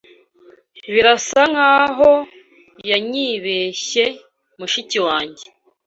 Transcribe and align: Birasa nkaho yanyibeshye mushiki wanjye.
Birasa 0.93 1.41
nkaho 1.51 2.11
yanyibeshye 2.89 4.03
mushiki 4.59 4.97
wanjye. 5.07 5.45